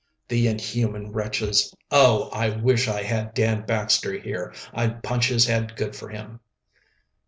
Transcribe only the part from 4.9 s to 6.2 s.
punch his head good for